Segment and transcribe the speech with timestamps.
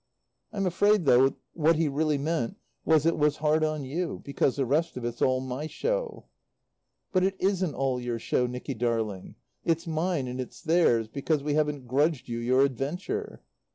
[0.51, 4.65] "I'm afraid, though, what he really meant was it was hard on you; because the
[4.65, 6.25] rest of it's all my show."
[7.11, 9.35] "But it isn't all your show, Nicky darling.
[9.63, 13.43] It's mine, and it's theirs because we haven't grudged you your adventure."